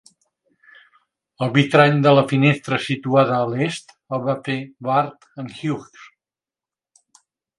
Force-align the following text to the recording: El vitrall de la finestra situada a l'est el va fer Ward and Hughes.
El 1.47 1.51
vitrall 1.57 1.99
de 2.05 2.13
la 2.19 2.23
finestra 2.31 2.79
situada 2.87 3.37
a 3.41 3.51
l'est 3.51 3.93
el 4.17 4.25
va 4.29 4.35
fer 4.49 4.57
Ward 4.89 5.29
and 5.43 5.55
Hughes. 5.61 6.09